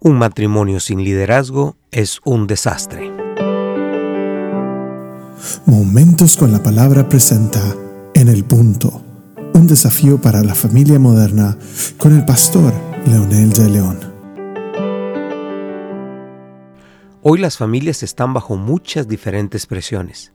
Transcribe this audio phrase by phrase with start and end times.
[0.00, 3.10] Un matrimonio sin liderazgo es un desastre.
[5.66, 7.60] Momentos con la palabra presenta
[8.14, 9.02] En el punto,
[9.54, 11.58] un desafío para la familia moderna
[11.96, 12.72] con el pastor
[13.06, 13.98] Leonel de León.
[17.22, 20.32] Hoy las familias están bajo muchas diferentes presiones.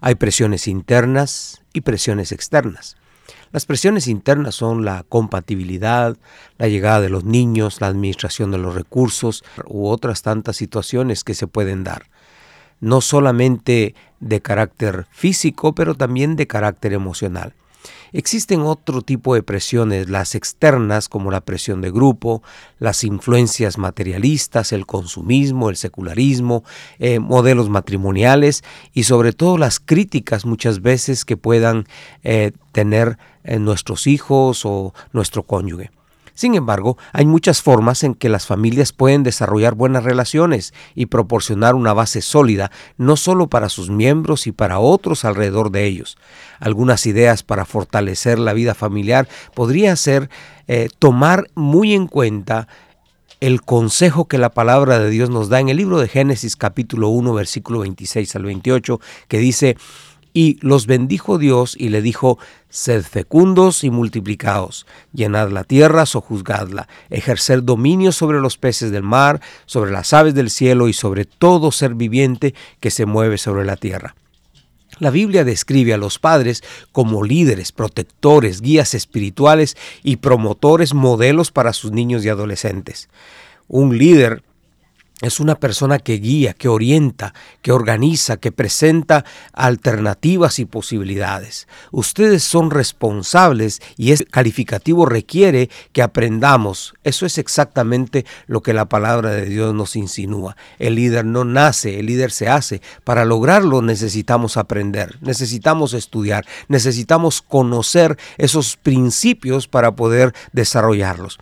[0.00, 2.96] Hay presiones internas y presiones externas.
[3.52, 6.16] Las presiones internas son la compatibilidad,
[6.58, 11.34] la llegada de los niños, la administración de los recursos u otras tantas situaciones que
[11.34, 12.06] se pueden dar.
[12.80, 17.54] No solamente de carácter físico, pero también de carácter emocional.
[18.12, 22.42] Existen otro tipo de presiones, las externas como la presión de grupo,
[22.78, 26.64] las influencias materialistas, el consumismo, el secularismo,
[26.98, 31.86] eh, modelos matrimoniales y sobre todo las críticas muchas veces que puedan
[32.22, 35.90] eh, tener eh, nuestros hijos o nuestro cónyuge.
[36.36, 41.74] Sin embargo, hay muchas formas en que las familias pueden desarrollar buenas relaciones y proporcionar
[41.74, 46.18] una base sólida, no solo para sus miembros y para otros alrededor de ellos.
[46.60, 50.28] Algunas ideas para fortalecer la vida familiar podría ser
[50.68, 52.68] eh, tomar muy en cuenta
[53.40, 57.08] el consejo que la palabra de Dios nos da en el libro de Génesis capítulo
[57.08, 59.76] 1 versículo 26 al 28 que dice
[60.36, 66.88] y los bendijo Dios y le dijo, Sed fecundos y multiplicaos, llenad la tierra, sojuzgadla,
[67.08, 71.72] ejercer dominio sobre los peces del mar, sobre las aves del cielo y sobre todo
[71.72, 74.14] ser viviente que se mueve sobre la tierra.
[74.98, 76.62] La Biblia describe a los padres
[76.92, 83.08] como líderes, protectores, guías espirituales y promotores modelos para sus niños y adolescentes.
[83.68, 84.42] Un líder
[85.22, 91.68] es una persona que guía, que orienta, que organiza, que presenta alternativas y posibilidades.
[91.90, 96.92] Ustedes son responsables y ese calificativo requiere que aprendamos.
[97.02, 100.54] Eso es exactamente lo que la palabra de Dios nos insinúa.
[100.78, 102.82] El líder no nace, el líder se hace.
[103.02, 111.38] Para lograrlo necesitamos aprender, necesitamos estudiar, necesitamos conocer esos principios para poder desarrollarlos.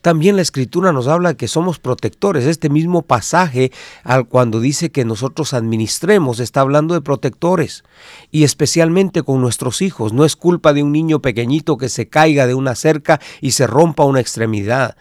[0.00, 2.46] También la escritura nos habla que somos protectores.
[2.46, 3.72] Este mismo pasaje,
[4.04, 7.82] al cuando dice que nosotros administremos, está hablando de protectores.
[8.30, 10.12] Y especialmente con nuestros hijos.
[10.12, 13.66] No es culpa de un niño pequeñito que se caiga de una cerca y se
[13.66, 14.96] rompa una extremidad.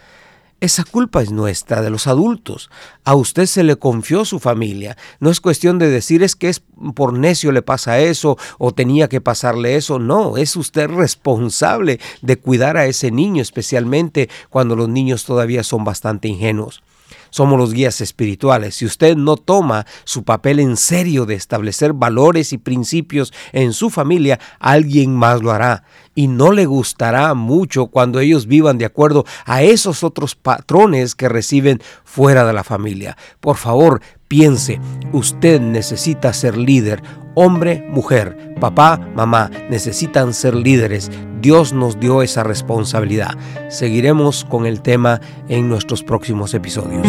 [0.60, 2.72] Esa culpa es nuestra, de los adultos.
[3.04, 4.98] A usted se le confió su familia.
[5.20, 6.64] No es cuestión de decir es que es
[6.96, 10.00] por necio le pasa eso o tenía que pasarle eso.
[10.00, 15.84] No, es usted responsable de cuidar a ese niño, especialmente cuando los niños todavía son
[15.84, 16.82] bastante ingenuos
[17.30, 18.76] somos los guías espirituales.
[18.76, 23.90] Si usted no toma su papel en serio de establecer valores y principios en su
[23.90, 25.84] familia, alguien más lo hará.
[26.16, 31.30] Y no le gustará mucho cuando ellos vivan de acuerdo a esos otros patrones que
[31.30, 33.18] reciben fuera de la familia.
[33.40, 34.80] Por favor, piense,
[35.14, 37.04] usted necesita ser líder
[37.40, 41.12] hombre, mujer, papá, mamá, necesitan ser líderes.
[41.40, 43.38] Dios nos dio esa responsabilidad.
[43.70, 47.08] Seguiremos con el tema en nuestros próximos episodios.